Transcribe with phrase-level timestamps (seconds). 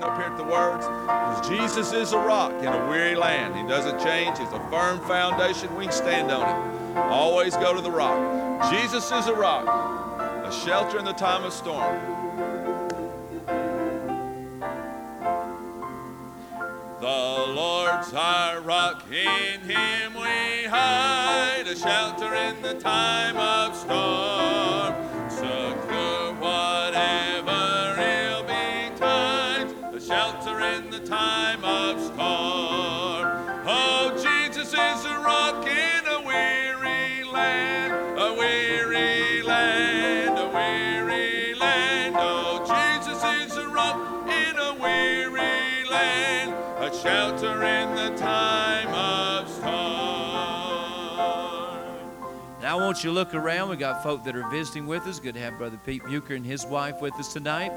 [0.00, 3.54] up here at the words because Jesus is a rock in a weary land.
[3.54, 4.38] He doesn't change.
[4.38, 5.76] He's a firm foundation.
[5.76, 6.98] We stand on it.
[7.10, 8.72] Always go to the rock.
[8.72, 9.66] Jesus is a rock,
[10.46, 12.00] a shelter in the time of storm.
[16.98, 24.51] The Lord's our rock, in Him we hide, a shelter in the time of storm.
[52.92, 53.70] Want you to look around.
[53.70, 55.18] We got folk that are visiting with us.
[55.18, 57.72] Good to have Brother Pete Bucher and his wife with us tonight.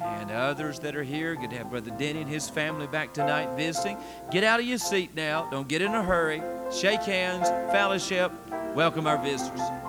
[0.00, 1.34] And others that are here.
[1.34, 3.96] Good to have Brother Denny and his family back tonight visiting.
[4.30, 5.50] Get out of your seat now.
[5.50, 6.40] Don't get in a hurry.
[6.72, 8.30] Shake hands, fellowship.
[8.76, 9.79] Welcome our visitors.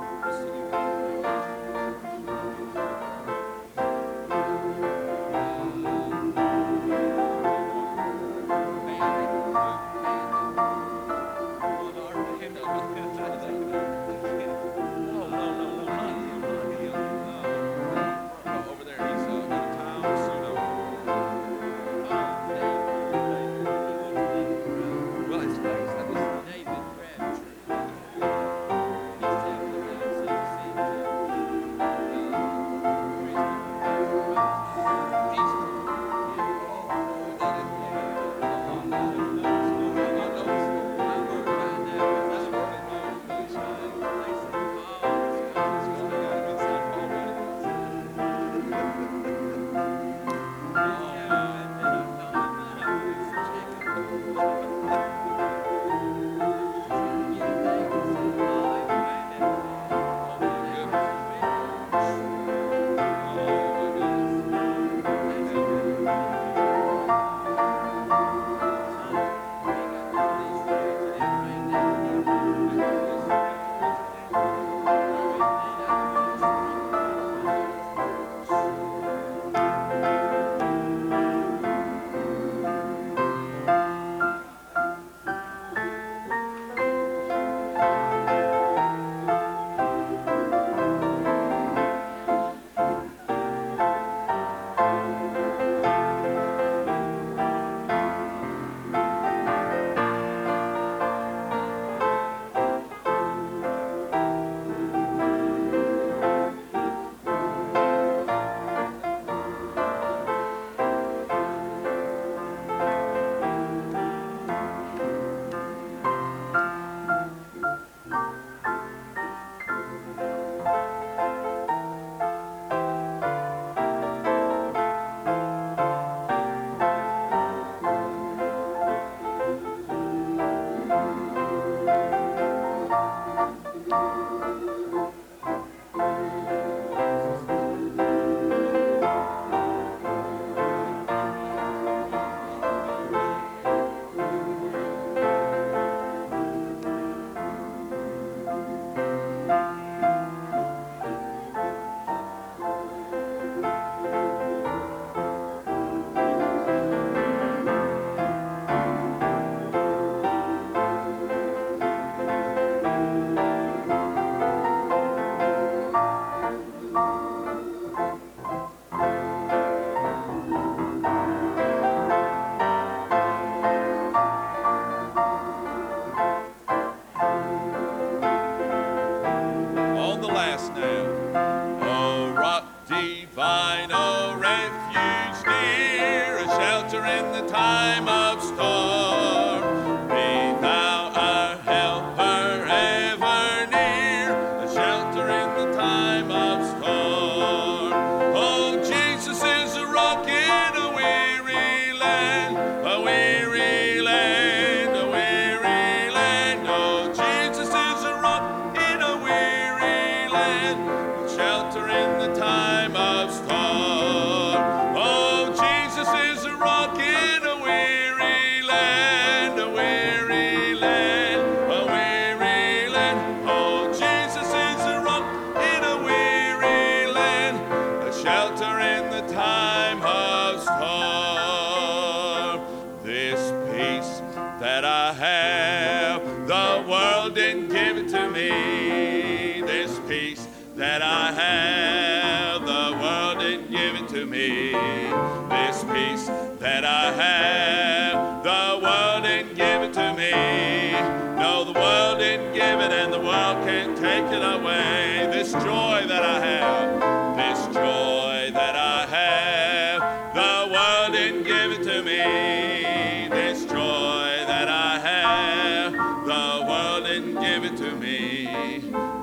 [255.51, 261.83] This joy that I have, this joy that I have, the world didn't give it
[261.83, 263.27] to me.
[263.29, 268.45] This joy that I have, the world didn't give it to me.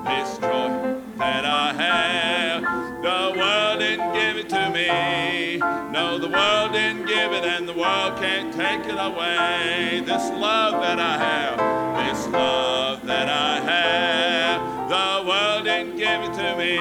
[0.05, 2.61] This joy that I have,
[3.01, 5.57] the world didn't give it to me.
[5.91, 10.03] No, the world didn't give it, and the world can't take it away.
[10.05, 11.57] This love that I have,
[12.05, 14.38] this love that I have,
[16.23, 16.75] it to me.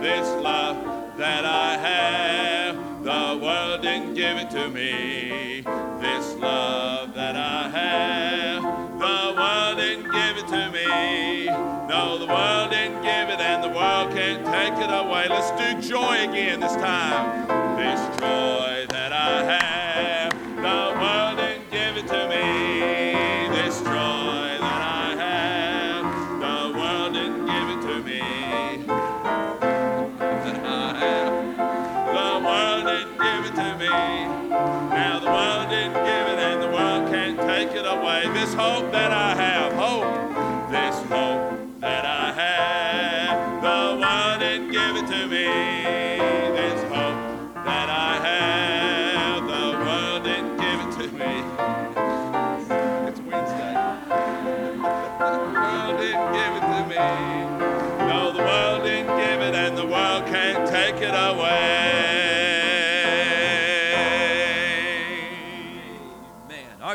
[0.00, 5.62] This love that I have, the world didn't give it to me.
[6.00, 8.62] This love that I have,
[8.98, 11.46] the world didn't give it to me.
[11.88, 15.28] No, the world didn't give it, and the world can't take it away.
[15.28, 17.46] Let's do joy again this time.
[17.76, 18.61] This joy
[38.54, 39.71] hope that I have,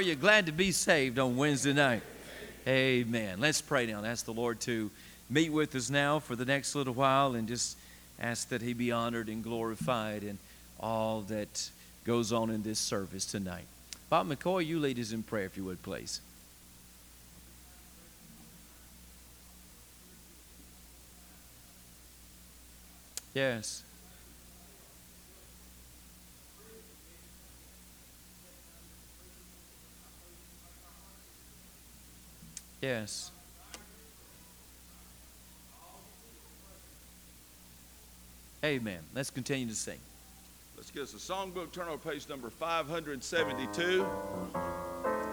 [0.07, 2.01] Man, are you glad to be saved on Wednesday night?
[2.65, 3.41] Amen.
[3.41, 4.89] Let's pray now ask the Lord to
[5.29, 7.75] meet with us now for the next little while and just
[8.17, 10.37] ask that He be honored and glorified in
[10.79, 11.69] all that
[12.05, 13.65] goes on in this service tonight.
[14.09, 16.21] Bob McCoy, you lead us in prayer if you would, please.
[23.33, 23.83] Yes.
[32.81, 33.31] Yes.
[38.63, 38.99] Amen.
[39.13, 39.99] Let's continue to sing.
[40.75, 41.71] Let's get us a songbook.
[41.71, 44.05] Turn over page number 572.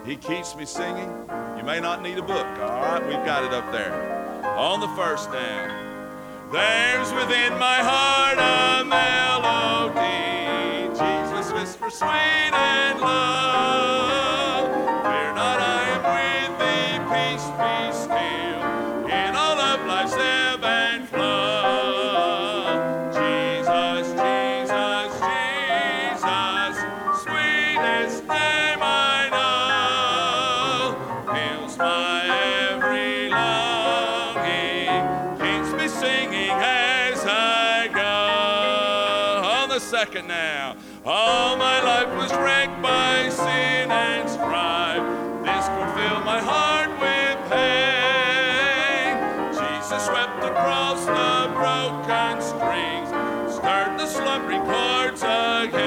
[0.07, 1.11] He keeps me singing.
[1.57, 2.47] You may not need a book.
[2.59, 4.45] All right, we've got it up there.
[4.57, 5.81] On the first now.
[6.53, 10.05] There's within my heart a melody.
[10.91, 12.53] Jesus whispers sweet
[49.95, 55.84] Jesus swept across the broken strings, stirred the slumbering chords again.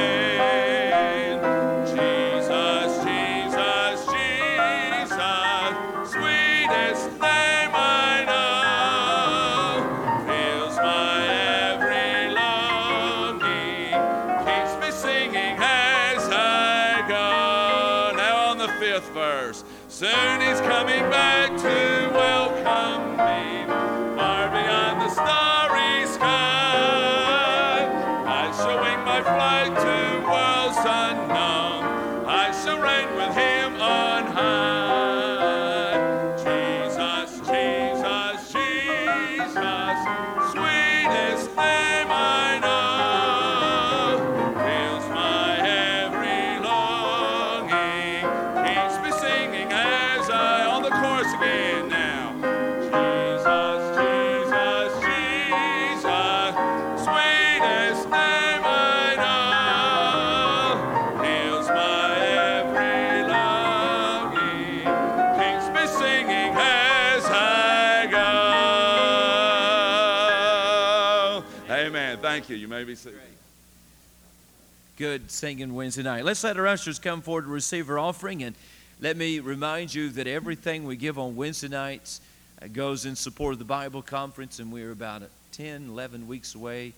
[74.97, 76.25] Good singing Wednesday night.
[76.25, 78.41] Let's let our ushers come forward to receive our offering.
[78.41, 78.55] And
[78.99, 82.19] let me remind you that everything we give on Wednesday nights
[82.59, 86.93] uh, goes in support of the Bible conference, and we're about 10, 11 weeks away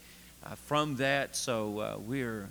[0.46, 1.36] uh, from that.
[1.36, 2.48] So uh, we're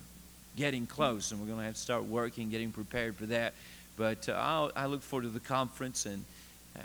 [0.55, 3.55] getting close, and we're going to have to start working, getting prepared for that.
[3.97, 6.23] But i look forward to the conference and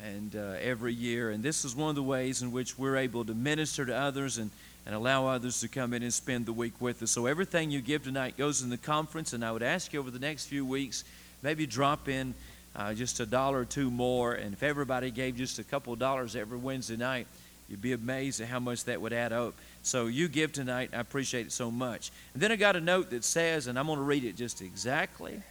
[0.06, 3.26] and uh, every year, and this is one of the ways in which we're able
[3.26, 4.50] to minister to others and
[4.86, 7.12] and allow others to come in and spend the week with us.
[7.12, 10.12] So everything you give tonight goes in the conference, and I would ask you over
[10.12, 11.04] the next few weeks,
[11.42, 12.34] maybe drop in
[12.76, 16.00] uh, just a dollar or two more, and if everybody gave just a couple of
[16.00, 17.28] dollars every Wednesday night,
[17.70, 19.54] you'd be amazed at how much that would add up.
[19.84, 22.12] So you give tonight, I appreciate it so much.
[22.34, 24.62] And then I got a note that says, and I'm going to read it just
[24.62, 25.42] exactly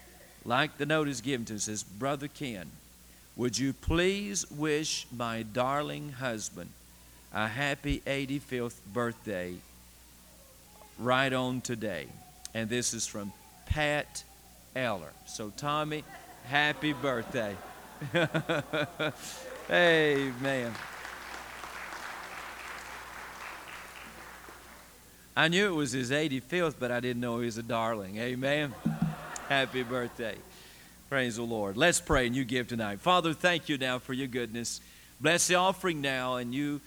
[0.44, 1.62] like the note is given to us.
[1.62, 2.70] It says, Brother Ken,
[3.36, 6.70] would you please wish my darling husband
[7.32, 9.54] a happy 85th birthday
[10.98, 12.06] right on today.
[12.54, 13.32] And this is from
[13.66, 14.22] Pat
[14.76, 15.12] Eller.
[15.26, 16.04] So, Tommy,
[16.44, 17.56] happy birthday.
[19.70, 20.72] Amen.
[25.34, 28.18] I knew it was his 85th, but I didn't know he was a darling.
[28.18, 28.74] Amen.
[29.48, 30.36] Happy birthday.
[31.08, 31.78] Praise the Lord.
[31.78, 33.00] Let's pray and you give tonight.
[33.00, 34.82] Father, thank you now for your goodness.
[35.20, 36.82] Bless the offering now and you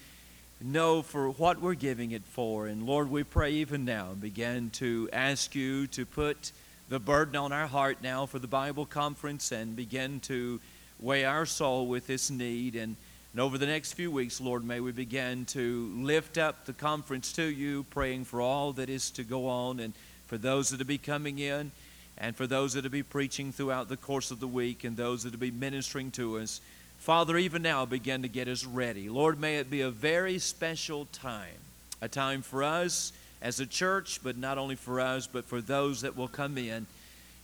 [0.62, 2.68] know for what we're giving it for.
[2.68, 6.52] And Lord, we pray even now, begin to ask you to put
[6.88, 10.60] the burden on our heart now for the Bible conference and begin to
[11.00, 12.76] weigh our soul with this need.
[12.76, 12.96] And,
[13.34, 17.34] and over the next few weeks, Lord, may we begin to lift up the conference
[17.34, 19.94] to you, praying for all that is to go on and
[20.28, 21.72] for those that will be coming in
[22.18, 25.24] and for those that will be preaching throughout the course of the week and those
[25.24, 26.62] that will be ministering to us.
[27.06, 29.10] Father, even now begin to get us ready.
[29.10, 31.60] Lord, may it be a very special time,
[32.02, 36.02] a time for us as a church, but not only for us, but for those
[36.02, 36.88] that will come in.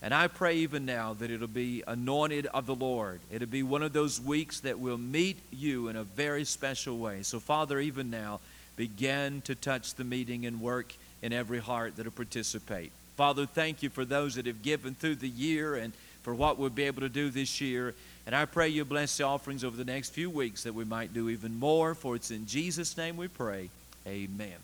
[0.01, 3.19] And I pray even now that it'll be anointed of the Lord.
[3.31, 7.21] It'll be one of those weeks that will meet you in a very special way.
[7.21, 8.39] So, Father, even now,
[8.77, 10.91] begin to touch the meeting and work
[11.21, 12.91] in every heart that'll participate.
[13.15, 16.71] Father, thank you for those that have given through the year and for what we'll
[16.71, 17.93] be able to do this year.
[18.25, 21.13] And I pray you bless the offerings over the next few weeks that we might
[21.13, 21.95] do even more.
[21.95, 23.69] For it's in Jesus' name we pray.
[24.07, 24.57] Amen.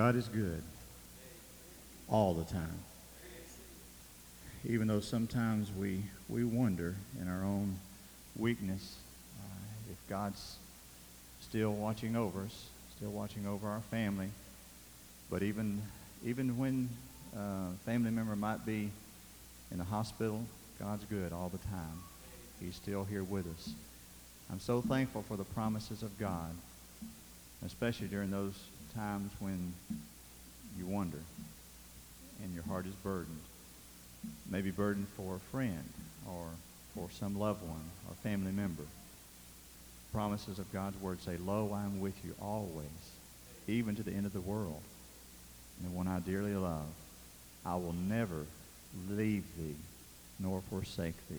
[0.00, 0.62] God is good
[2.08, 2.78] all the time.
[4.64, 7.76] Even though sometimes we, we wonder in our own
[8.34, 8.96] weakness
[9.38, 10.56] uh, if God's
[11.42, 14.30] still watching over us, still watching over our family.
[15.30, 15.82] But even,
[16.24, 16.88] even when
[17.36, 18.90] a uh, family member might be
[19.70, 20.42] in the hospital,
[20.78, 22.00] God's good all the time.
[22.58, 23.74] He's still here with us.
[24.50, 26.54] I'm so thankful for the promises of God,
[27.66, 28.54] especially during those
[28.94, 29.72] times when
[30.78, 31.18] you wonder
[32.42, 33.40] and your heart is burdened.
[34.50, 35.84] Maybe burdened for a friend
[36.28, 36.46] or
[36.94, 38.82] for some loved one or family member.
[40.12, 42.86] Promises of God's word say, Lo, I am with you always,
[43.68, 44.82] even to the end of the world.
[45.78, 46.88] And the one I dearly love,
[47.64, 48.44] I will never
[49.08, 49.76] leave thee
[50.38, 51.36] nor forsake thee.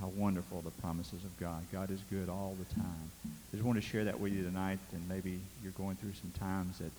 [0.00, 1.62] How wonderful the promises of God.
[1.70, 3.10] God is good all the time.
[3.26, 6.32] I just want to share that with you tonight, and maybe you're going through some
[6.38, 6.90] times that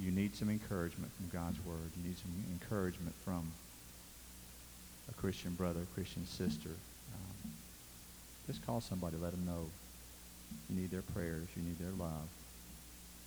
[0.00, 1.90] you need some encouragement from God's Word.
[1.96, 3.50] You need some encouragement from
[5.10, 6.70] a Christian brother, a Christian sister.
[6.70, 7.50] Um,
[8.46, 9.66] just call somebody, let them know
[10.70, 12.28] you need their prayers, you need their love.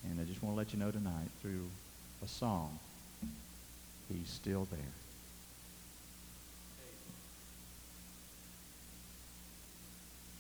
[0.06, 1.68] And I just want to let you know tonight through
[2.24, 2.80] a song,
[4.08, 5.05] He's still there.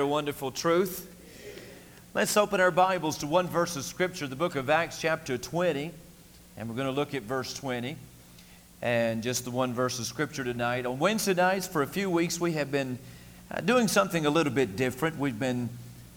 [0.00, 1.10] a wonderful truth?
[2.12, 5.90] Let's open our Bibles to one verse of Scripture, the book of Acts, chapter 20.
[6.56, 7.96] And we're going to look at verse 20
[8.82, 10.84] and just the one verse of Scripture tonight.
[10.84, 12.98] On Wednesday nights, for a few weeks, we have been
[13.50, 15.18] uh, doing something a little bit different.
[15.18, 15.70] We've been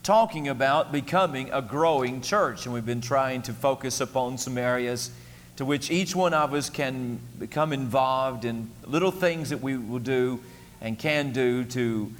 [0.03, 5.11] talking about becoming a growing church, and we've been trying to focus upon some areas
[5.55, 9.99] to which each one of us can become involved in little things that we will
[9.99, 10.41] do
[10.81, 12.11] and can do to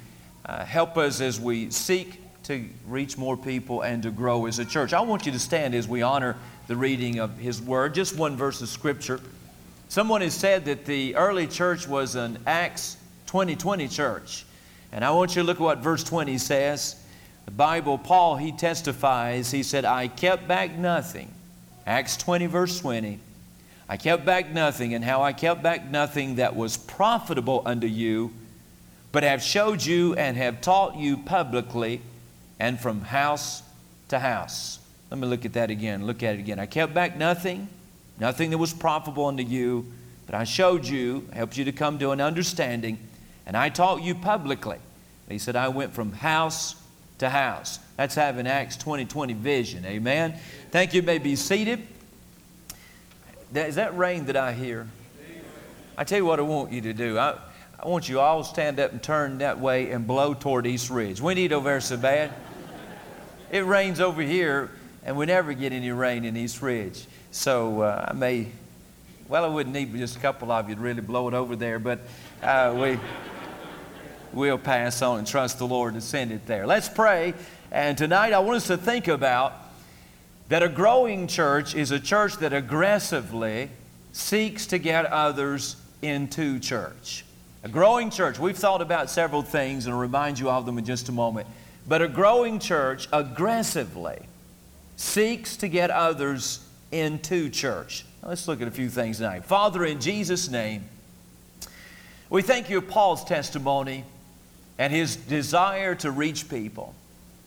[0.46, 4.64] uh, help us as we seek to reach more people and to grow as a
[4.64, 4.92] church.
[4.92, 7.94] I want you to stand as we honor the reading of His Word.
[7.94, 9.20] Just one verse of Scripture.
[9.88, 14.44] Someone has said that the early church was an Acts 2020 church.
[14.92, 16.96] And I want you to look at what verse 20 says.
[17.44, 21.32] The Bible, Paul, he testifies, he said, I kept back nothing.
[21.86, 23.18] Acts 20, verse 20.
[23.88, 28.32] I kept back nothing, and how I kept back nothing that was profitable unto you
[29.12, 32.00] but have showed you and have taught you publicly
[32.58, 33.62] and from house
[34.08, 34.78] to house.
[35.10, 36.06] Let me look at that again.
[36.06, 36.58] Look at it again.
[36.58, 37.68] I kept back nothing,
[38.18, 39.92] nothing that was profitable unto you,
[40.26, 42.98] but I showed you, helped you to come to an understanding,
[43.46, 44.78] and I taught you publicly.
[45.28, 46.74] He said, I went from house
[47.18, 47.78] to house.
[47.96, 49.84] That's having Acts 2020 vision.
[49.84, 50.34] Amen.
[50.70, 51.00] Thank you.
[51.00, 51.86] you may be seated.
[53.54, 54.88] Is that rain that I hear?
[55.96, 57.18] I tell you what I want you to do.
[57.18, 57.38] I,
[57.82, 60.90] I want you all to stand up and turn that way and blow toward East
[60.90, 61.18] Ridge.
[61.18, 62.30] We need over so bad.
[63.50, 64.70] It rains over here,
[65.02, 67.06] and we never get any rain in East Ridge.
[67.30, 68.48] So uh, I may
[69.30, 71.78] Well, I wouldn't need just a couple of you to really blow it over there,
[71.78, 72.00] but
[72.42, 72.98] uh, we,
[74.34, 76.66] we'll pass on and trust the Lord to send it there.
[76.66, 77.32] Let's pray.
[77.72, 79.54] And tonight I want us to think about
[80.50, 83.70] that a growing church is a church that aggressively
[84.12, 87.24] seeks to get others into church.
[87.62, 90.84] A growing church, we've thought about several things and I'll remind you of them in
[90.84, 91.46] just a moment.
[91.86, 94.20] But a growing church aggressively
[94.96, 98.04] seeks to get others into church.
[98.22, 99.44] Now, let's look at a few things tonight.
[99.44, 100.84] Father, in Jesus' name,
[102.30, 104.04] we thank you for Paul's testimony
[104.78, 106.94] and his desire to reach people.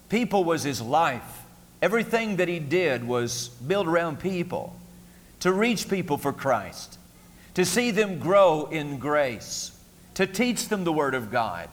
[0.09, 1.41] People was his life.
[1.81, 4.75] Everything that he did was built around people,
[5.39, 6.97] to reach people for Christ,
[7.55, 9.71] to see them grow in grace,
[10.15, 11.69] to teach them the Word of God.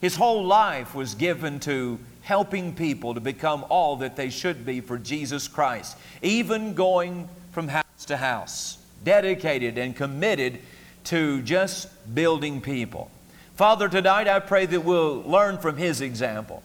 [0.00, 4.80] His whole life was given to helping people to become all that they should be
[4.80, 10.58] for Jesus Christ, even going from house to house, dedicated and committed
[11.04, 13.10] to just building people.
[13.56, 16.62] Father, tonight I pray that we'll learn from his example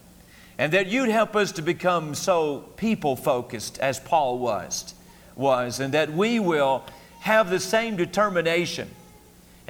[0.58, 4.94] and that you'd help us to become so people focused as Paul was,
[5.36, 6.84] was and that we will
[7.20, 8.90] have the same determination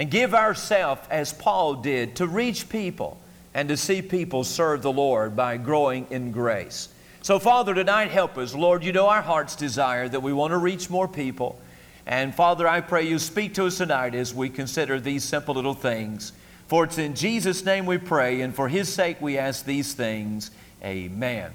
[0.01, 3.19] and give ourselves as Paul did to reach people
[3.53, 6.89] and to see people serve the Lord by growing in grace.
[7.21, 8.55] So, Father, tonight help us.
[8.55, 11.61] Lord, you know our heart's desire that we want to reach more people.
[12.07, 15.75] And Father, I pray you speak to us tonight as we consider these simple little
[15.75, 16.33] things.
[16.67, 20.51] For it's in Jesus' name we pray, and for His sake we ask these things.
[20.83, 21.53] Amen.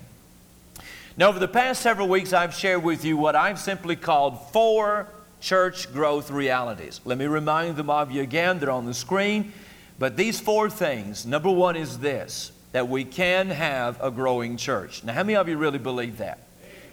[1.17, 5.07] Now, over the past several weeks, I've shared with you what I've simply called four
[5.45, 6.99] church growth realities.
[7.05, 9.53] Let me remind them of you again, they're on the screen.
[9.99, 15.03] But these four things number one is this that we can have a growing church.
[15.05, 16.39] Now, how many of you really believe that?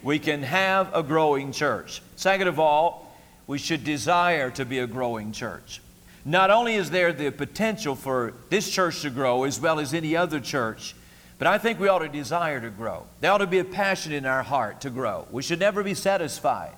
[0.03, 2.03] We can have a growing church.
[2.15, 3.17] Second of all,
[3.49, 5.81] we should desire to be a growing church.
[6.25, 10.15] Not only is there the potential for this church to grow as well as any
[10.15, 10.95] other church,
[11.39, 13.07] but I think we ought to desire to grow.
[13.21, 15.27] There ought to be a passion in our heart to grow.
[15.33, 16.75] We should never be satisfied.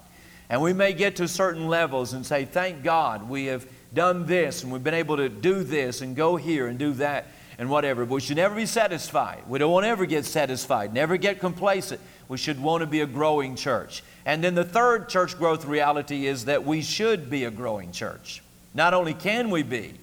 [0.49, 4.63] And we may get to certain levels and say, Thank God we have done this
[4.63, 7.27] and we've been able to do this and go here and do that
[7.59, 8.05] and whatever.
[8.05, 9.43] But we should never be satisfied.
[9.49, 12.01] We don't want to ever get satisfied, never get complacent.
[12.29, 14.03] We should want to be a growing church.
[14.27, 18.43] And then the third church growth reality is that we should be a growing church.
[18.73, 19.95] Not only can we be,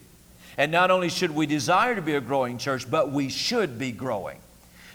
[0.58, 3.92] and not only should we desire to be a growing church, but we should be
[3.92, 4.40] growing.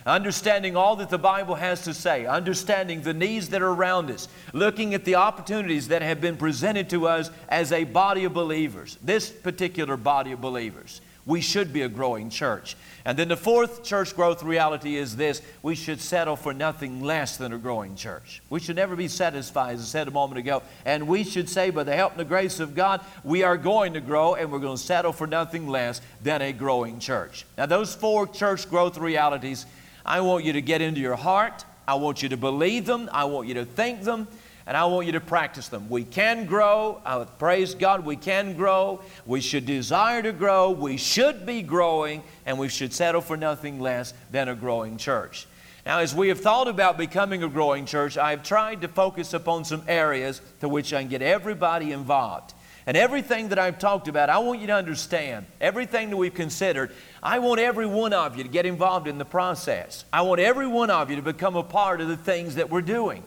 [0.06, 4.28] Understanding all that the Bible has to say, understanding the needs that are around us,
[4.52, 8.98] looking at the opportunities that have been presented to us as a body of believers,
[9.02, 11.00] this particular body of believers.
[11.26, 12.76] We should be a growing church.
[13.04, 17.36] And then the fourth church growth reality is this we should settle for nothing less
[17.36, 18.42] than a growing church.
[18.48, 20.62] We should never be satisfied, as I said a moment ago.
[20.84, 23.94] And we should say, by the help and the grace of God, we are going
[23.94, 27.44] to grow and we're going to settle for nothing less than a growing church.
[27.58, 29.66] Now, those four church growth realities,
[30.06, 31.64] I want you to get into your heart.
[31.86, 33.10] I want you to believe them.
[33.12, 34.28] I want you to think them
[34.66, 35.88] and I want you to practice them.
[35.88, 37.00] We can grow.
[37.04, 39.00] I praise God, we can grow.
[39.24, 40.72] We should desire to grow.
[40.72, 45.46] We should be growing, and we should settle for nothing less than a growing church.
[45.84, 49.64] Now, as we have thought about becoming a growing church, I've tried to focus upon
[49.64, 52.54] some areas to which I can get everybody involved.
[52.86, 55.46] And everything that I've talked about, I want you to understand.
[55.60, 56.92] Everything that we've considered,
[57.26, 60.04] I want every one of you to get involved in the process.
[60.12, 62.82] I want every one of you to become a part of the things that we're
[62.82, 63.24] doing.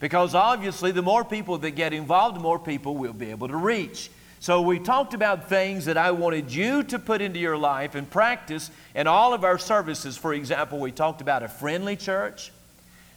[0.00, 3.56] Because obviously, the more people that get involved, the more people we'll be able to
[3.56, 4.10] reach.
[4.38, 8.08] So, we talked about things that I wanted you to put into your life and
[8.10, 10.18] practice in all of our services.
[10.18, 12.52] For example, we talked about a friendly church,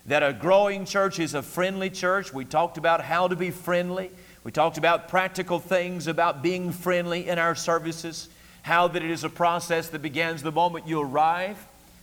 [0.05, 2.33] that a growing church is a friendly church.
[2.33, 4.09] We talked about how to be friendly.
[4.45, 8.29] We talked about practical things about being friendly in our services,
[8.61, 11.57] how that it is a process that begins the moment you arrive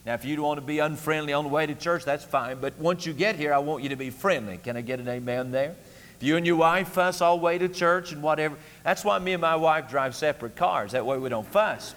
[0.09, 2.61] now, if you don't want to be unfriendly on the way to church, that's fine.
[2.61, 4.57] But once you get here, I want you to be friendly.
[4.57, 5.75] Can I get an amen there?
[6.16, 9.18] If you and your wife fuss all the way to church and whatever, that's why
[9.18, 10.92] me and my wife drive separate cars.
[10.92, 11.94] That way we don't fuss.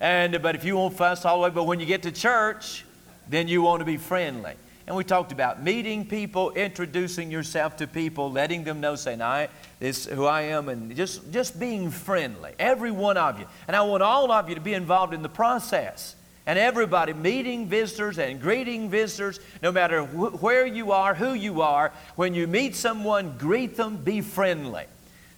[0.00, 2.86] And, but if you won't fuss all the way, but when you get to church,
[3.28, 4.54] then you want to be friendly.
[4.86, 9.48] And we talked about meeting people, introducing yourself to people, letting them know, saying, I,
[9.80, 12.52] this who I am, and just, just being friendly.
[12.58, 13.46] Every one of you.
[13.66, 16.16] And I want all of you to be involved in the process
[16.46, 21.62] and everybody meeting visitors and greeting visitors, no matter wh- where you are, who you
[21.62, 21.92] are.
[22.16, 24.84] When you meet someone, greet them, be friendly.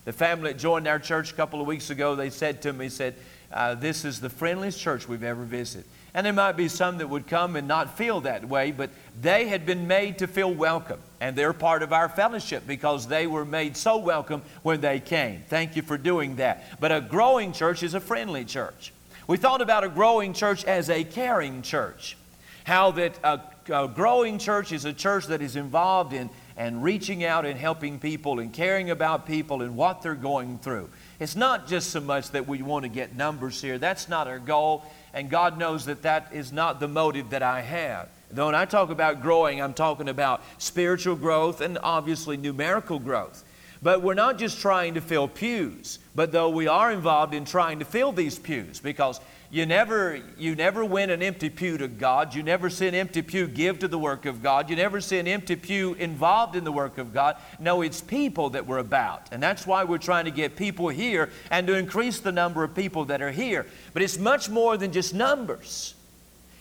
[0.04, 2.88] The family that joined our church a couple of weeks ago, they said to me,
[2.88, 3.14] said,
[3.52, 5.84] uh, this is the friendliest church we've ever visited.
[6.16, 8.88] And there might be some that would come and not feel that way, but
[9.20, 10.98] they had been made to feel welcome.
[11.20, 15.44] And they're part of our fellowship because they were made so welcome when they came.
[15.48, 16.80] Thank you for doing that.
[16.80, 18.94] But a growing church is a friendly church.
[19.26, 22.16] We thought about a growing church as a caring church.
[22.64, 27.24] How that a, a growing church is a church that is involved in and reaching
[27.24, 30.88] out and helping people and caring about people and what they're going through.
[31.20, 33.76] It's not just so much that we want to get numbers here.
[33.76, 34.82] That's not our goal
[35.16, 38.10] and God knows that that is not the motive that I have.
[38.30, 43.42] Though when I talk about growing, I'm talking about spiritual growth and obviously numerical growth.
[43.82, 47.78] But we're not just trying to fill pews, but though we are involved in trying
[47.78, 49.18] to fill these pews because
[49.50, 52.34] you never, you never win an empty pew to God.
[52.34, 54.68] You never see an empty pew give to the work of God.
[54.68, 57.36] You never see an empty pew involved in the work of God.
[57.60, 59.28] No, it's people that we're about.
[59.30, 62.74] And that's why we're trying to get people here and to increase the number of
[62.74, 63.66] people that are here.
[63.92, 65.94] But it's much more than just numbers.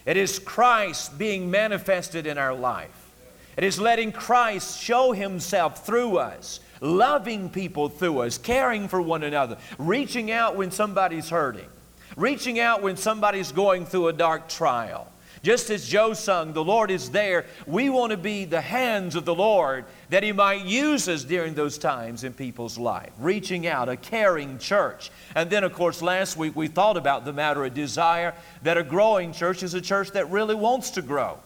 [0.06, 2.92] It is Christ being manifested in our life.
[3.58, 9.24] It is letting Christ show Himself through us, loving people through us, caring for one
[9.24, 11.70] another, reaching out when somebody's hurting
[12.16, 15.12] reaching out when somebody's going through a dark trial.
[15.46, 19.26] Just as Joe sung, The Lord is there, we want to be the hands of
[19.26, 23.12] the Lord that He might use us during those times in people's life.
[23.20, 25.12] Reaching out, a caring church.
[25.36, 28.84] And then, of course, last week we thought about the matter of desire that a
[28.84, 31.38] growing church is a church that really wants to grow.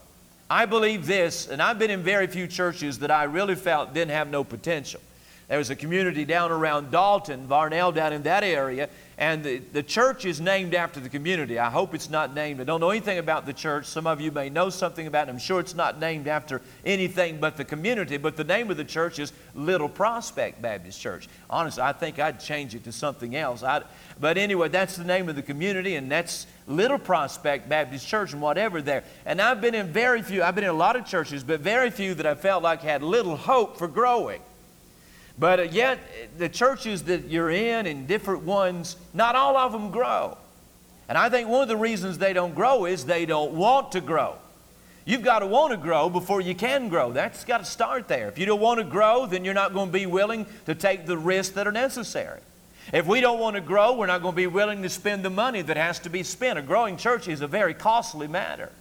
[0.50, 4.12] I believe this, and I've been in very few churches that I really felt didn't
[4.12, 5.02] have no potential.
[5.50, 8.88] There was a community down around Dalton, Varnell, down in that area,
[9.20, 11.60] and the, the church is named after the community.
[11.60, 12.62] I hope it's not named.
[12.62, 13.86] I don't know anything about the church.
[13.86, 15.32] Some of you may know something about it.
[15.32, 18.16] I'm sure it's not named after anything but the community.
[18.16, 21.28] But the name of the church is Little Prospect Baptist Church.
[21.50, 23.62] Honestly, I think I'd change it to something else.
[23.62, 23.84] I,
[24.22, 28.42] but anyway, that's the name of the community, and that's Little Prospect Baptist Church and
[28.42, 29.04] whatever there.
[29.26, 31.92] And I've been in very few, I've been in a lot of churches, but very
[31.92, 34.40] few that I felt like had little hope for growing.
[35.40, 36.00] But uh, yet,
[36.38, 40.38] the churches that you're in and different ones, not all of them grow.
[41.08, 44.02] And I think one of the reasons they don't grow is they don't want to
[44.02, 44.36] grow.
[45.06, 47.12] You've got to want to grow before you can grow.
[47.12, 48.28] That's got to start there.
[48.28, 51.08] If you don't want to grow, then you're not going to be willing to take
[51.08, 52.42] the risks that are necessary.
[52.94, 55.30] If we don't want to grow, we're not going to be willing to spend the
[55.30, 56.60] money that has to be spent.
[56.60, 58.72] A growing church is a very costly matter.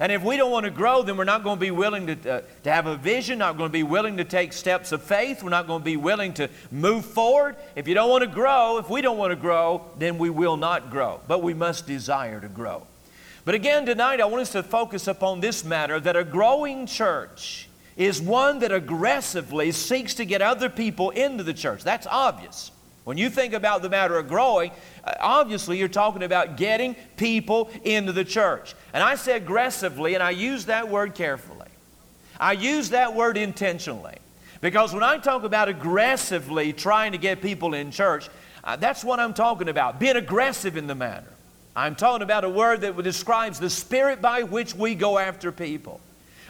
[0.00, 2.32] And if we don't want to grow, then we're not going to be willing to,
[2.32, 5.42] uh, to have a vision, not going to be willing to take steps of faith.
[5.42, 7.56] We're not going to be willing to move forward.
[7.74, 10.56] If you don't want to grow, if we don't want to grow, then we will
[10.56, 11.20] not grow.
[11.26, 12.86] But we must desire to grow.
[13.44, 17.68] But again, tonight I want us to focus upon this matter that a growing church
[17.96, 21.82] is one that aggressively seeks to get other people into the church.
[21.82, 22.70] That's obvious.
[23.08, 24.70] When you think about the matter of growing,
[25.02, 28.74] uh, obviously you're talking about getting people into the church.
[28.92, 31.68] And I say aggressively, and I use that word carefully.
[32.38, 34.18] I use that word intentionally.
[34.60, 38.28] Because when I talk about aggressively trying to get people in church,
[38.62, 41.32] uh, that's what I'm talking about, being aggressive in the matter.
[41.74, 45.98] I'm talking about a word that describes the spirit by which we go after people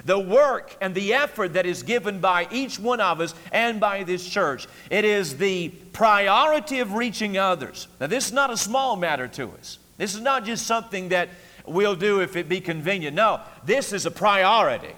[0.04, 4.04] the work and the effort that is given by each one of us and by
[4.04, 4.66] this church.
[4.90, 7.88] It is the priority of reaching others.
[8.00, 9.78] Now, this is not a small matter to us.
[9.96, 11.28] This is not just something that
[11.66, 13.16] we'll do if it be convenient.
[13.16, 14.94] No, this is a priority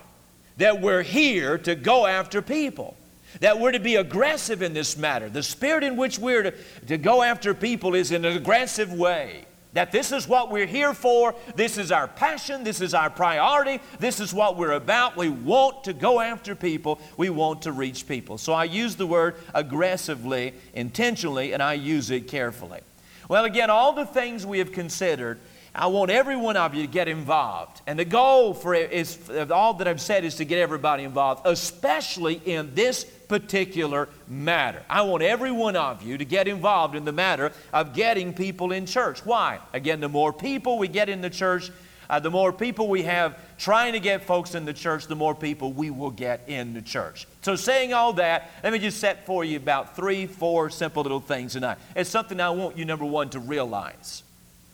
[0.58, 2.96] that we're here to go after people.
[3.40, 5.28] That we're to be aggressive in this matter.
[5.28, 6.54] The spirit in which we're to,
[6.88, 9.46] to go after people is in an aggressive way.
[9.72, 13.80] That this is what we're here for, this is our passion, this is our priority,
[14.00, 15.16] this is what we're about.
[15.16, 18.37] We want to go after people, we want to reach people.
[18.37, 22.80] So I use the word aggressively, intentionally, and I use it carefully.
[23.28, 25.38] Well, again, all the things we have considered,
[25.72, 27.80] I want every one of you to get involved.
[27.87, 29.16] And the goal for it is
[29.52, 34.82] all that I've said is to get everybody involved, especially in this particular matter.
[34.90, 38.72] I want every one of you to get involved in the matter of getting people
[38.72, 39.24] in church.
[39.24, 39.60] Why?
[39.72, 41.70] Again, the more people we get in the church,
[42.10, 45.32] uh, the more people we have trying to get folks in the church, the more
[45.32, 47.28] people we will get in the church.
[47.42, 51.20] So, saying all that, let me just set for you about three, four simple little
[51.20, 51.78] things tonight.
[51.94, 54.24] It's something I want you, number one, to realize.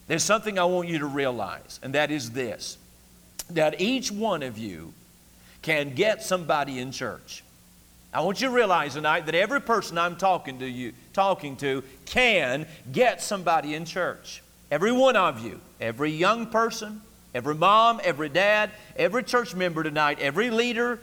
[0.06, 2.78] There's something I want you to realize, and that is this
[3.50, 4.94] that each one of you
[5.60, 7.42] can get somebody in church.
[8.16, 11.84] I want you to realize tonight that every person I'm talking to you, talking to,
[12.06, 14.42] can get somebody in church.
[14.70, 17.02] Every one of you, every young person,
[17.34, 20.98] every mom, every dad, every church member tonight, every leader,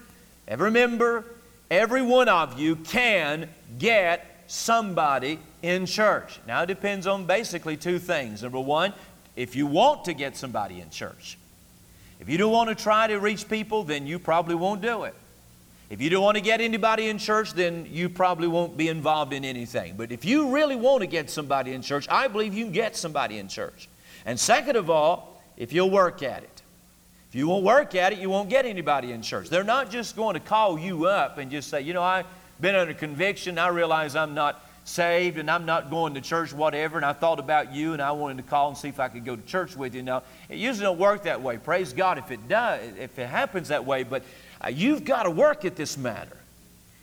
[0.47, 1.23] every member,
[1.69, 3.47] every one of you can
[3.77, 6.39] get somebody in church.
[6.47, 8.41] Now it depends on basically two things.
[8.41, 8.91] Number one,
[9.35, 11.37] if you want to get somebody in church.
[12.19, 15.13] If you don't want to try to reach people, then you probably won't do it.
[15.93, 19.31] If you don't want to get anybody in church, then you probably won't be involved
[19.31, 19.93] in anything.
[19.95, 22.95] But if you really want to get somebody in church, I believe you can get
[22.95, 23.87] somebody in church.
[24.25, 26.63] And second of all, if you'll work at it.
[27.29, 29.49] If you won't work at it, you won't get anybody in church.
[29.49, 32.25] They're not just going to call you up and just say, you know, I've
[32.59, 33.59] been under conviction.
[33.59, 37.39] I realize I'm not saved and I'm not going to church, whatever, and I thought
[37.39, 39.75] about you and I wanted to call and see if I could go to church
[39.75, 40.01] with you.
[40.01, 41.57] Now, it usually don't work that way.
[41.57, 44.23] Praise God if it does, if it happens that way, but
[44.63, 46.37] Uh, you've got to work at this matter.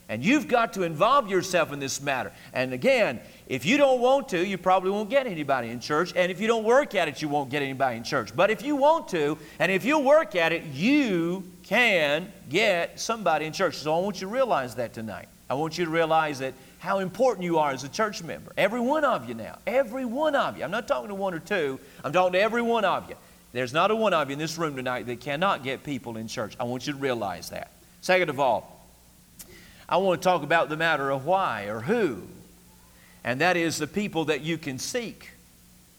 [0.09, 2.33] And you've got to involve yourself in this matter.
[2.53, 6.13] And again, if you don't want to, you probably won't get anybody in church.
[6.17, 8.35] And if you don't work at it, you won't get anybody in church.
[8.35, 13.45] But if you want to, and if you work at it, you can get somebody
[13.45, 13.77] in church.
[13.77, 15.29] So I want you to realize that tonight.
[15.49, 18.53] I want you to realize that how important you are as a church member.
[18.57, 19.59] Every one of you now.
[19.65, 20.65] Every one of you.
[20.65, 23.17] I'm not talking to one or two, I'm talking to every one of you.
[23.53, 26.29] There's not a one of you in this room tonight that cannot get people in
[26.29, 26.55] church.
[26.61, 27.73] I want you to realize that.
[28.01, 28.87] Second of all,
[29.89, 32.23] I want to talk about the matter of why or who,
[33.25, 35.31] and that is the people that you can seek.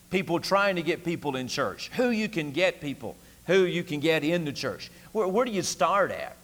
[0.10, 1.90] People trying to get people in church.
[1.96, 3.16] Who you can get people,
[3.48, 4.92] who you can get in the church.
[5.12, 6.36] Where, where do you start at?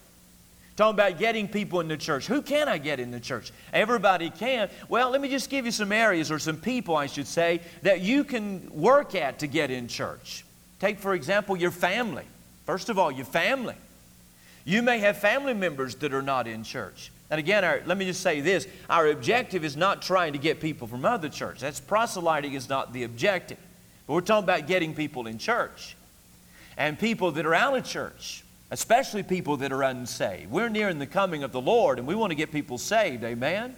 [0.75, 2.27] Talking about getting people in the church.
[2.27, 3.51] Who can I get in the church?
[3.73, 4.69] Everybody can.
[4.89, 8.01] Well, let me just give you some areas or some people, I should say, that
[8.01, 10.45] you can work at to get in church.
[10.79, 12.25] Take, for example, your family.
[12.65, 13.75] First of all, your family.
[14.65, 17.11] You may have family members that are not in church.
[17.29, 20.59] And again, our, let me just say this our objective is not trying to get
[20.59, 21.61] people from other churches.
[21.61, 23.57] That's proselyting is not the objective.
[24.05, 25.95] But we're talking about getting people in church
[26.77, 30.51] and people that are out of church especially people that are unsaved.
[30.51, 33.23] We're nearing the coming of the Lord, and we want to get people saved.
[33.23, 33.75] Amen?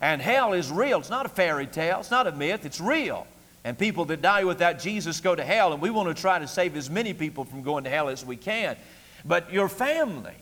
[0.00, 1.00] And hell is real.
[1.00, 3.26] It's not a fairy tale, it's not a myth, it's real.
[3.64, 6.46] And people that die without Jesus go to hell, and we want to try to
[6.46, 8.76] save as many people from going to hell as we can.
[9.24, 10.36] But your family,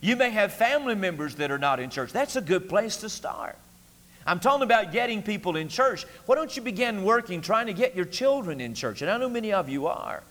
[0.00, 2.12] you may have family members that are not in church.
[2.12, 3.56] That's a good place to start.
[4.26, 6.04] I'm talking about getting people in church.
[6.26, 9.02] Why don't you begin working trying to get your children in church?
[9.02, 10.22] And I know many of you are.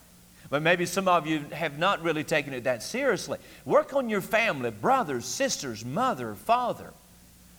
[0.50, 3.40] But maybe some of you have not really taken it that seriously.
[3.64, 6.92] Work on your family brothers, sisters, mother, father,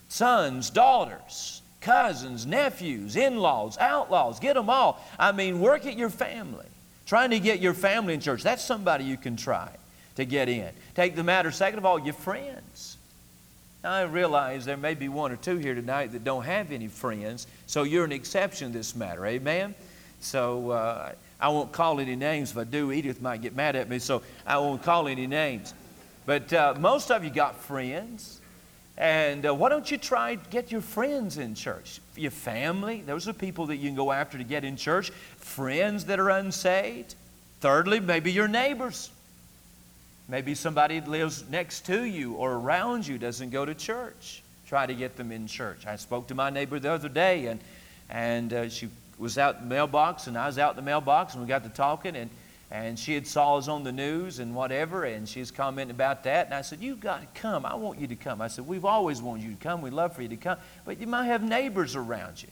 [0.08, 4.40] sons, daughters, cousins, nephews, in laws, outlaws.
[4.40, 5.04] Get them all.
[5.18, 6.66] I mean, work at your family.
[7.06, 8.42] Trying to get your family in church.
[8.42, 9.68] That's somebody you can try
[10.16, 10.70] to get in.
[10.94, 12.96] Take the matter, second of all, your friends.
[13.84, 17.48] I realize there may be one or two here tonight that don't have any friends,
[17.66, 19.26] so you're an exception to this matter.
[19.26, 19.74] Amen?
[20.20, 22.52] So, uh, I won't call any names.
[22.52, 25.74] If I do, Edith might get mad at me, so I won't call any names.
[26.24, 28.40] But uh, most of you got friends.
[28.98, 32.00] And uh, why don't you try get your friends in church?
[32.14, 35.10] Your family, those are people that you can go after to get in church.
[35.38, 37.14] Friends that are unsaved.
[37.60, 39.10] Thirdly, maybe your neighbors.
[40.28, 44.42] Maybe somebody that lives next to you or around you doesn't go to church.
[44.66, 45.86] Try to get them in church.
[45.86, 47.60] I spoke to my neighbor the other day, and,
[48.08, 51.34] and uh, she was out in the mailbox, and I was out in the mailbox,
[51.34, 52.30] and we got to talking, and,
[52.72, 56.24] and she had saw us on the news and whatever, and she was commenting about
[56.24, 56.46] that.
[56.46, 57.66] And I said, You've got to come.
[57.66, 58.40] I want you to come.
[58.40, 59.82] I said, We've always wanted you to come.
[59.82, 60.56] We'd love for you to come.
[60.86, 62.48] But you might have neighbors around you.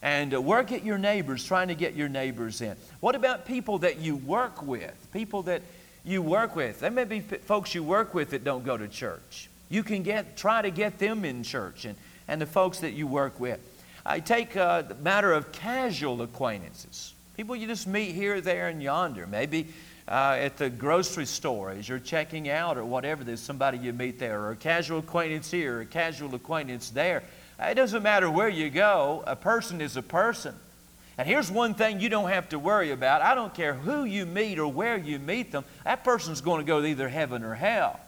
[0.00, 2.74] And uh, work at your neighbors, trying to get your neighbors in.
[3.00, 4.96] What about people that you work with?
[5.12, 5.60] People that
[6.06, 6.80] you work with.
[6.80, 9.50] There may be folks you work with that don't go to church.
[9.68, 13.06] You can get, try to get them in church and, and the folks that you
[13.06, 13.60] work with.
[14.06, 17.12] I take uh, the matter of casual acquaintances.
[17.40, 19.26] People you just meet here, there, and yonder.
[19.26, 19.68] Maybe
[20.06, 24.18] uh, at the grocery store as you're checking out or whatever, there's somebody you meet
[24.18, 27.22] there, or a casual acquaintance here, or a casual acquaintance there.
[27.58, 30.54] It doesn't matter where you go, a person is a person.
[31.16, 33.22] And here's one thing you don't have to worry about.
[33.22, 36.66] I don't care who you meet or where you meet them, that person's going to
[36.66, 37.98] go to either heaven or hell.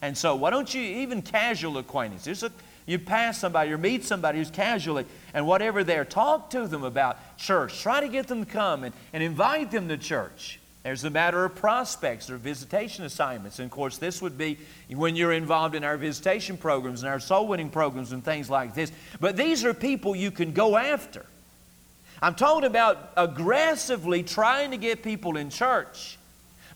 [0.00, 2.52] And so, why don't you, even casual acquaintances, there's a
[2.88, 7.36] you pass somebody or meet somebody who's casually and whatever there, talk to them about
[7.36, 7.80] church.
[7.80, 10.58] Try to get them to come and, and invite them to church.
[10.84, 13.58] There's a matter of prospects or visitation assignments.
[13.58, 14.58] And of course, this would be
[14.88, 18.74] when you're involved in our visitation programs and our soul winning programs and things like
[18.74, 18.90] this.
[19.20, 21.26] But these are people you can go after.
[22.22, 26.16] I'm talking about aggressively trying to get people in church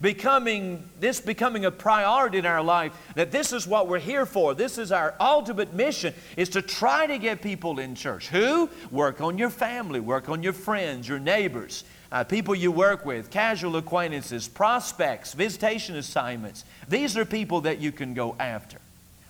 [0.03, 4.53] becoming this becoming a priority in our life that this is what we're here for.
[4.53, 8.29] This is our ultimate mission is to try to get people in church.
[8.29, 8.69] Who?
[8.91, 13.31] Work on your family work on your friends your neighbors uh, people you work with
[13.31, 16.65] casual acquaintances prospects visitation assignments.
[16.89, 18.79] These are people that you can go after.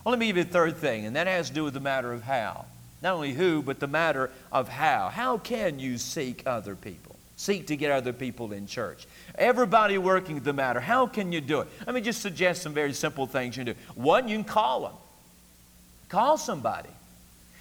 [0.04, 1.80] Well let me give you a third thing and that has to do with the
[1.80, 2.64] matter of how.
[3.02, 5.10] Not only who but the matter of how.
[5.10, 7.11] How can you seek other people
[7.42, 9.04] Seek to get other people in church.
[9.34, 10.78] Everybody working the matter.
[10.78, 11.68] How can you do it?
[11.84, 13.80] Let me just suggest some very simple things you can do.
[13.96, 14.92] One, you can call them.
[16.08, 16.88] Call somebody.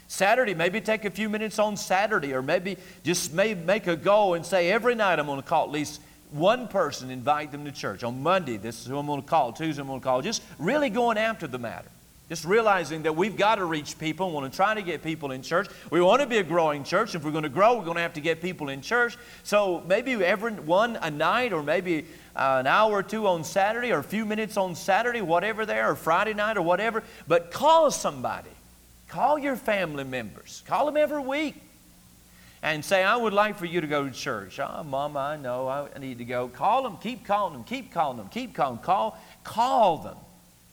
[0.08, 4.36] Saturday, maybe take a few minutes on Saturday, or maybe just may make a goal
[4.36, 7.72] and say, every night I'm going to call at least one person, invite them to
[7.72, 8.04] church.
[8.04, 9.52] On Monday, this is who I'm going to call.
[9.52, 10.22] Tuesday, I'm going to call.
[10.22, 11.90] Just really going after the matter.
[12.32, 15.32] Just realizing that we've got to reach people, we want to try to get people
[15.32, 15.68] in church.
[15.90, 17.14] We want to be a growing church.
[17.14, 19.18] If we're going to grow, we're going to have to get people in church.
[19.44, 23.92] So maybe every one a night, or maybe uh, an hour or two on Saturday,
[23.92, 27.04] or a few minutes on Saturday, whatever there, or Friday night, or whatever.
[27.28, 28.48] But call somebody.
[29.10, 30.64] Call your family members.
[30.66, 31.56] Call them every week
[32.64, 34.58] and say, I would like for you to go to church.
[34.58, 36.48] Oh, Mama, I know I need to go.
[36.48, 38.78] Call them, keep calling them, keep calling them, keep calling.
[38.78, 40.16] Call, call them.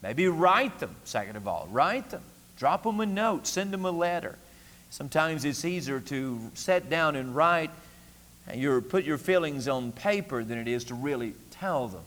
[0.03, 1.69] Maybe write them, second of all.
[1.71, 2.23] Write them.
[2.57, 3.47] Drop them a note.
[3.47, 4.37] Send them a letter.
[4.91, 7.71] Sometimes it's easier to sit down and write
[8.49, 12.03] and you put your feelings on paper than it is to really tell them.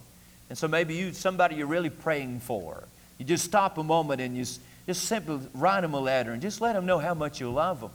[0.49, 2.83] And so maybe you somebody you're really praying for.
[3.19, 4.43] You just stop a moment and you
[4.87, 7.81] just simply write them a letter and just let them know how much you love
[7.81, 7.91] them,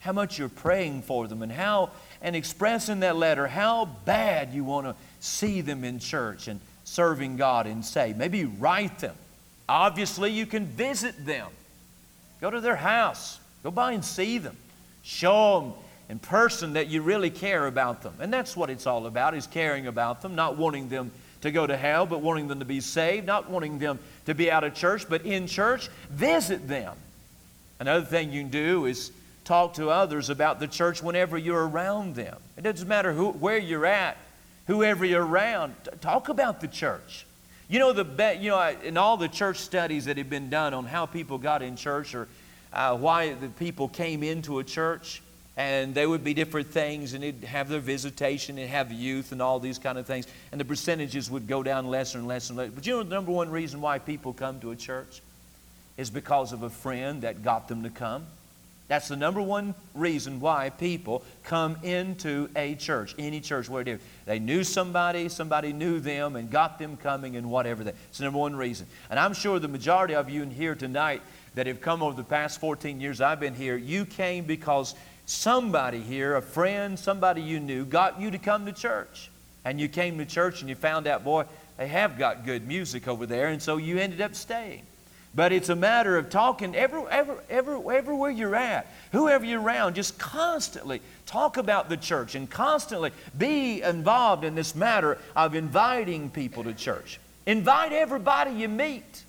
[0.00, 1.90] how much you're praying for them, and how
[2.20, 6.60] and express in that letter how bad you want to see them in church and
[6.82, 8.12] serving God and say.
[8.16, 9.14] Maybe write them
[9.68, 11.48] Obviously, you can visit them.
[12.40, 13.38] Go to their house.
[13.62, 14.56] Go by and see them.
[15.02, 15.72] Show them
[16.08, 18.14] in person that you really care about them.
[18.20, 21.10] And that's what it's all about, is caring about them, not wanting them
[21.40, 24.50] to go to hell, but wanting them to be saved, not wanting them to be
[24.50, 25.88] out of church, but in church.
[26.10, 26.94] Visit them.
[27.80, 29.12] Another thing you can do is
[29.44, 32.36] talk to others about the church whenever you're around them.
[32.56, 34.16] It doesn't matter who, where you're at,
[34.66, 37.26] whoever you're around, talk about the church.
[37.68, 40.74] You know, the be- you know, in all the church studies that have been done
[40.74, 42.28] on how people got in church or
[42.72, 45.22] uh, why the people came into a church,
[45.56, 49.40] and there would be different things, and it'd have their visitation, and have youth, and
[49.40, 52.58] all these kind of things, and the percentages would go down less and less and.
[52.74, 55.22] But you know, the number one reason why people come to a church
[55.96, 58.26] is because of a friend that got them to come.
[58.94, 63.82] That's the number one reason why people come into a church, any church, where.
[63.82, 67.96] They knew somebody, somebody knew them, and got them coming, and whatever that.
[68.08, 68.86] It's the number one reason.
[69.10, 71.22] And I'm sure the majority of you in here tonight
[71.56, 74.94] that have come over the past 14 years I've been here, you came because
[75.26, 79.28] somebody here, a friend, somebody you knew, got you to come to church.
[79.64, 81.46] And you came to church and you found out, boy,
[81.78, 84.86] they have got good music over there, and so you ended up staying.
[85.34, 89.94] But it's a matter of talking every, every, every, everywhere you're at, whoever you're around,
[89.94, 96.30] just constantly talk about the church and constantly be involved in this matter of inviting
[96.30, 97.18] people to church.
[97.46, 99.24] Invite everybody you meet.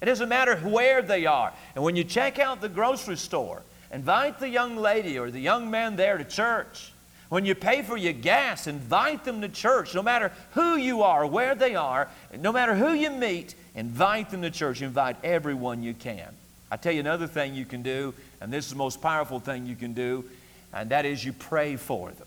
[0.00, 1.52] It doesn't matter where they are.
[1.74, 5.70] And when you check out the grocery store, invite the young lady or the young
[5.72, 6.92] man there to church.
[7.30, 9.94] When you pay for your gas, invite them to church.
[9.94, 14.42] No matter who you are, where they are, no matter who you meet, Invite them
[14.42, 14.82] to church.
[14.82, 16.34] Invite everyone you can.
[16.70, 19.66] I tell you another thing you can do, and this is the most powerful thing
[19.66, 20.24] you can do,
[20.72, 22.26] and that is you pray for them.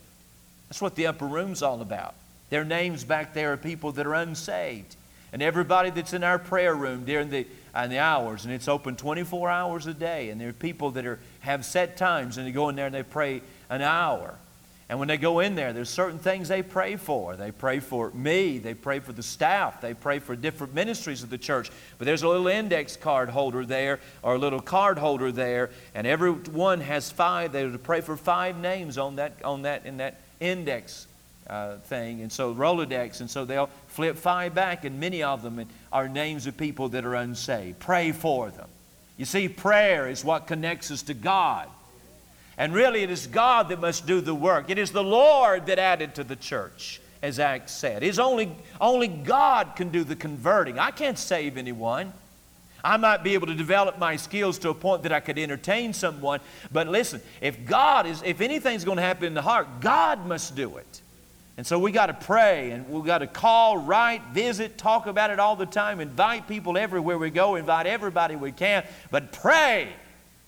[0.68, 2.16] That's what the upper room's all about.
[2.50, 4.96] Their names back there are people that are unsaved.
[5.34, 8.96] And everybody that's in our prayer room during the, uh, the hours, and it's open
[8.96, 12.52] 24 hours a day, and there are people that are, have set times, and they
[12.52, 14.36] go in there and they pray an hour.
[14.92, 17.38] And when they go in there, there's certain things they pray for.
[17.38, 21.30] They pray for me, they pray for the staff, they pray for different ministries of
[21.30, 21.72] the church.
[21.98, 26.06] But there's a little index card holder there, or a little card holder there, and
[26.06, 27.54] everyone has five.
[27.54, 31.08] They're to pray for five names on that, on that, in that index
[31.48, 32.20] uh, thing.
[32.20, 36.48] And so Rolodex, and so they'll flip five back, and many of them are names
[36.48, 37.80] of people that are unsaved.
[37.80, 38.68] Pray for them.
[39.16, 41.70] You see, prayer is what connects us to God.
[42.62, 44.70] And really, it is God that must do the work.
[44.70, 48.04] It is the Lord that added to the church, as Acts said.
[48.04, 50.78] It's only, only God can do the converting.
[50.78, 52.14] I can't save anyone.
[52.84, 55.92] I might be able to develop my skills to a point that I could entertain
[55.92, 56.40] someone,
[56.72, 60.56] but listen, if God is, if anything's going to happen in the heart, God must
[60.56, 61.02] do it.
[61.58, 65.32] And so we got to pray and we got to call, write, visit, talk about
[65.32, 69.90] it all the time, invite people everywhere we go, invite everybody we can, but pray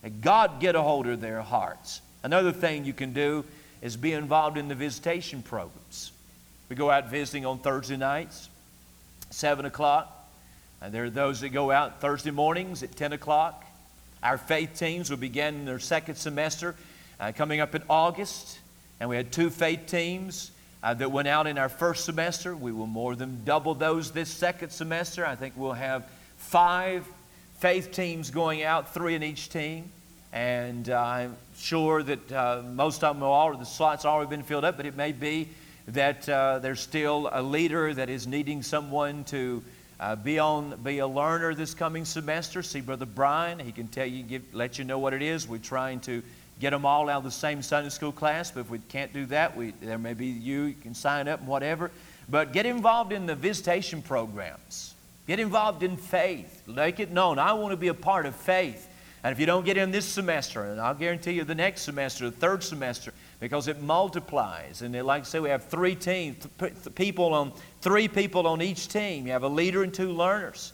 [0.04, 2.02] that God get a hold of their hearts.
[2.22, 3.44] Another thing you can do
[3.82, 6.12] is be involved in the visitation programs.
[6.70, 8.50] We go out visiting on Thursday nights,
[9.32, 10.20] 7 o'clock.
[10.82, 13.66] And there are those that go out Thursday mornings at 10 o'clock.
[14.22, 16.76] Our faith teams will begin their second semester
[17.20, 18.60] uh, coming up in August.
[19.00, 20.52] And we had two faith teams
[20.82, 22.56] uh, that went out in our first semester.
[22.56, 25.26] We will more than double those this second semester.
[25.26, 26.06] I think we'll have
[26.38, 27.06] five
[27.64, 29.90] faith teams going out, three in each team.
[30.34, 34.66] And uh, I'm sure that uh, most of them, are, the slots already been filled
[34.66, 35.48] up, but it may be
[35.88, 39.64] that uh, there's still a leader that is needing someone to
[40.02, 42.62] uh, be on be a learner this coming semester.
[42.62, 45.48] See Brother Brian; he can tell you, give, let you know what it is.
[45.48, 46.22] We're trying to
[46.60, 49.26] get them all out of the same Sunday school class, but if we can't do
[49.28, 50.64] that, we, there may be you.
[50.64, 51.92] You can sign up and whatever.
[52.28, 54.93] But get involved in the visitation programs.
[55.28, 56.64] Get involved in faith.
[56.68, 57.40] Make it known.
[57.40, 58.90] I want to be a part of faith.
[59.24, 62.30] And if you don't get in this semester, and I'll guarantee you the next semester,
[62.30, 64.82] the third semester, because it multiplies.
[64.82, 66.46] And like I say, we have three teams,
[66.96, 69.26] people on three people on each team.
[69.26, 70.74] You have a leader and two learners.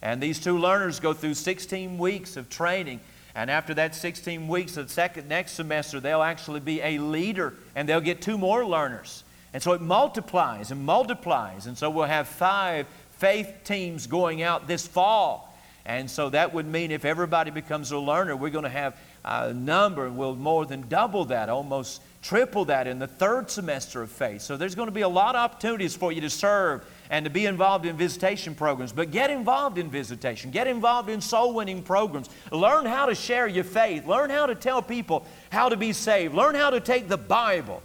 [0.00, 3.00] And these two learners go through 16 weeks of training.
[3.34, 7.88] And after that 16 weeks, the second next semester, they'll actually be a leader and
[7.88, 9.24] they'll get two more learners.
[9.52, 11.66] And so it multiplies and multiplies.
[11.66, 12.86] And so we'll have five
[13.18, 15.44] faith teams going out this fall.
[15.84, 19.52] And so that would mean if everybody becomes a learner, we're going to have a
[19.54, 24.10] number, and we'll more than double that, almost triple that in the third semester of
[24.10, 24.42] faith.
[24.42, 27.30] So there's going to be a lot of opportunities for you to serve and to
[27.30, 28.92] be involved in visitation programs.
[28.92, 32.28] But get involved in visitation, get involved in soul winning programs.
[32.52, 36.34] Learn how to share your faith, learn how to tell people how to be saved,
[36.34, 37.82] learn how to take the Bible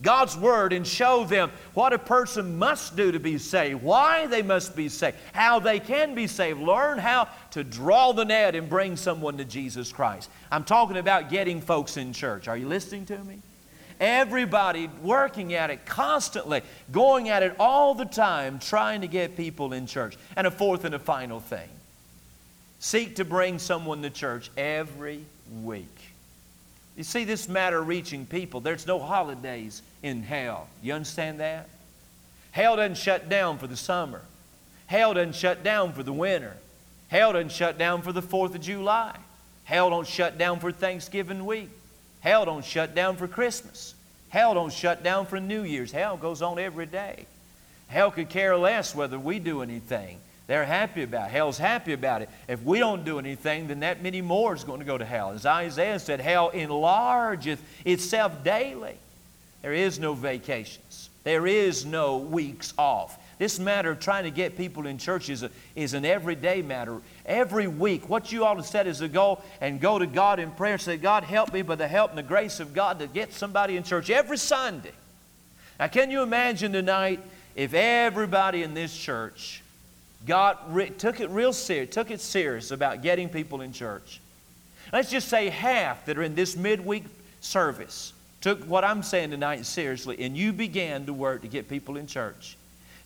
[0.00, 4.42] God's Word and show them what a person must do to be saved, why they
[4.42, 6.60] must be saved, how they can be saved.
[6.60, 10.30] Learn how to draw the net and bring someone to Jesus Christ.
[10.52, 12.46] I'm talking about getting folks in church.
[12.46, 13.40] Are you listening to me?
[14.00, 19.72] Everybody working at it constantly, going at it all the time, trying to get people
[19.72, 20.16] in church.
[20.36, 21.68] And a fourth and a final thing
[22.78, 25.24] seek to bring someone to church every
[25.62, 25.97] week.
[26.98, 30.66] You see, this matter reaching people, there's no holidays in hell.
[30.82, 31.68] You understand that?
[32.50, 34.20] Hell doesn't shut down for the summer.
[34.86, 36.56] Hell doesn't shut down for the winter.
[37.06, 39.16] Hell doesn't shut down for the 4th of July.
[39.62, 41.70] Hell don't shut down for Thanksgiving week.
[42.18, 43.94] Hell don't shut down for Christmas.
[44.30, 45.92] Hell don't shut down for New Year's.
[45.92, 47.26] Hell goes on every day.
[47.86, 50.18] Hell could care less whether we do anything.
[50.48, 51.32] They're happy about it.
[51.32, 52.30] Hell's happy about it.
[52.48, 55.30] If we don't do anything, then that many more is going to go to hell.
[55.30, 58.96] As Isaiah said, hell enlargeth itself daily.
[59.60, 61.10] There is no vacations.
[61.22, 63.18] There is no weeks off.
[63.38, 66.98] This matter of trying to get people in church is, a, is an everyday matter.
[67.26, 70.50] Every week, what you ought to set as a goal and go to God in
[70.52, 73.06] prayer and say, God, help me by the help and the grace of God to
[73.06, 74.92] get somebody in church every Sunday.
[75.78, 77.20] Now, can you imagine tonight
[77.54, 79.62] if everybody in this church
[80.26, 84.20] got re- took it real serious, took it serious about getting people in church.
[84.92, 87.04] Let's just say half that are in this midweek
[87.40, 91.96] service took what I'm saying tonight seriously, and you began to work to get people
[91.96, 92.56] in church.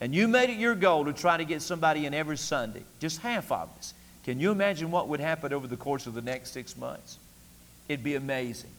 [0.01, 3.21] And you made it your goal to try to get somebody in every Sunday, just
[3.21, 3.95] half of us.
[4.25, 7.19] Can you imagine what would happen over the course of the next six months?
[7.89, 8.71] It'd be amazing.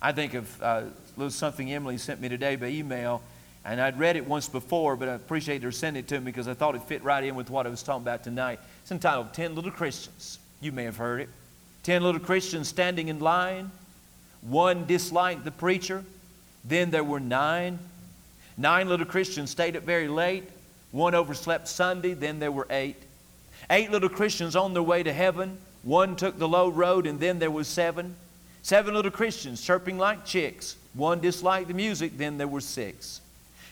[0.00, 0.82] I think of uh,
[1.16, 3.22] little something Emily sent me today by email
[3.66, 6.46] and I'd read it once before, but I appreciate her sending it to me because
[6.46, 8.60] I thought it fit right in with what I was talking about tonight.
[8.82, 10.38] It's entitled 10 Little Christians.
[10.60, 11.28] You may have heard it.
[11.82, 13.72] 10 little Christians standing in line.
[14.40, 16.04] One disliked the preacher.
[16.64, 17.80] Then there were nine.
[18.56, 20.44] Nine little Christians stayed up very late.
[20.92, 22.14] One overslept Sunday.
[22.14, 22.96] Then there were eight.
[23.68, 25.58] Eight little Christians on their way to heaven.
[25.82, 28.14] One took the low road, and then there was seven.
[28.62, 30.76] Seven little Christians chirping like chicks.
[30.94, 33.20] One disliked the music, then there were six.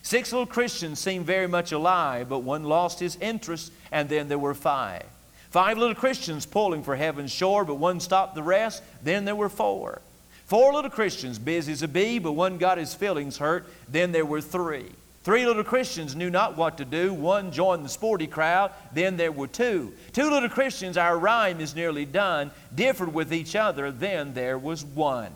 [0.04, 4.38] Six little Christians seemed very much alive, but one lost his interest, and then there
[4.38, 5.02] were five.
[5.48, 9.48] Five little Christians pulling for heaven's shore, but one stopped the rest, then there were
[9.48, 10.02] four.
[10.44, 14.26] Four little Christians busy as a bee, but one got his feelings hurt, then there
[14.26, 14.90] were three.
[15.22, 17.14] Three little Christians knew not what to do.
[17.14, 19.94] One joined the sporty crowd, then there were two.
[20.12, 24.84] Two little Christians, our rhyme is nearly done, differed with each other, then there was
[24.84, 25.32] one.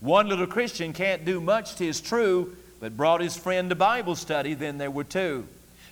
[0.00, 4.54] One little Christian can't do much, tis true, but brought his friend to Bible study,
[4.54, 5.46] then there were two.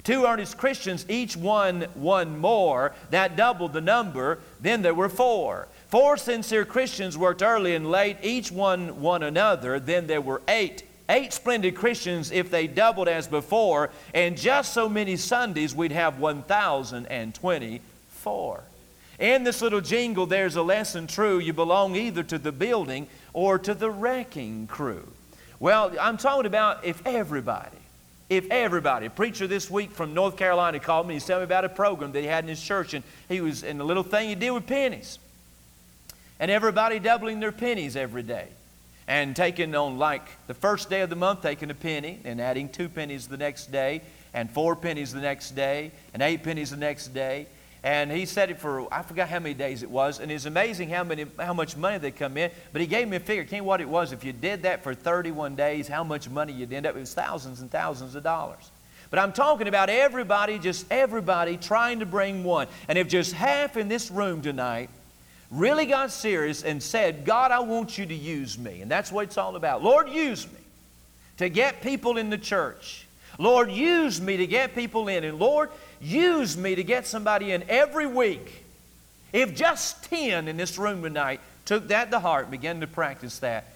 [0.04, 5.68] Two earnest Christians, each won one more, that doubled the number, then there were four.
[5.88, 10.84] Four sincere Christians worked early and late, each won one another, then there were eight.
[11.10, 16.18] Eight splendid Christians if they doubled as before, and just so many Sundays we'd have
[16.18, 18.60] 1,024.
[19.18, 21.38] In this little jingle, there's a lesson true.
[21.38, 25.08] You belong either to the building or to the wrecking crew.
[25.60, 27.76] Well, I'm talking about if everybody,
[28.28, 31.64] if everybody, a preacher this week from North Carolina called me, he's telling me about
[31.64, 34.28] a program that he had in his church, and he was in the little thing
[34.28, 35.18] he did with pennies.
[36.38, 38.46] And everybody doubling their pennies every day.
[39.08, 42.68] And taking on like the first day of the month, taking a penny and adding
[42.68, 44.02] two pennies the next day,
[44.34, 47.46] and four pennies the next day, and eight pennies the next day.
[47.84, 50.18] And he said it for, I forgot how many days it was.
[50.18, 52.50] And it's amazing how, many, how much money they come in.
[52.72, 53.44] But he gave me a figure.
[53.44, 54.12] Can't what it was.
[54.12, 56.96] If you did that for 31 days, how much money you'd end up.
[56.96, 58.70] It was thousands and thousands of dollars.
[59.10, 62.66] But I'm talking about everybody, just everybody trying to bring one.
[62.88, 64.90] And if just half in this room tonight
[65.50, 68.82] really got serious and said, God, I want you to use me.
[68.82, 69.82] And that's what it's all about.
[69.82, 70.58] Lord, use me
[71.38, 73.06] to get people in the church.
[73.38, 75.24] Lord, use me to get people in.
[75.24, 75.70] And Lord,
[76.00, 78.64] use me to get somebody in every week.
[79.32, 83.38] If just 10 in this room tonight took that to heart and began to practice
[83.40, 83.66] that,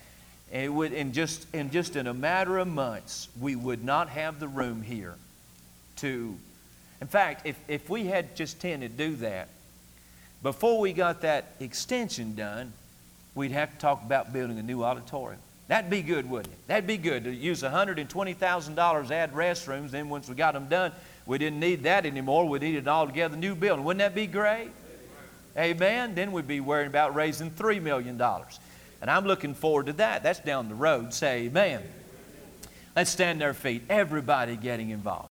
[0.50, 4.08] and it would, in, just, in just in a matter of months, we would not
[4.08, 5.14] have the room here
[5.96, 6.36] to.
[7.00, 9.48] In fact, if, if we had just 10 to do that,
[10.42, 12.72] before we got that extension done,
[13.34, 15.40] we'd have to talk about building a new auditorium.
[15.68, 16.66] That'd be good, wouldn't it?
[16.66, 19.90] That'd be good to use $120,000 add restrooms.
[19.90, 20.92] Then once we got them done,
[21.26, 22.48] we didn't need that anymore.
[22.48, 23.84] We needed an altogether new building.
[23.84, 24.70] Wouldn't that be great?
[25.56, 26.14] Amen.
[26.14, 28.20] Then we'd be worrying about raising $3 million.
[29.00, 30.22] And I'm looking forward to that.
[30.22, 31.12] That's down the road.
[31.12, 31.82] Say amen.
[32.96, 33.82] Let's stand on our feet.
[33.88, 35.20] Everybody getting involved.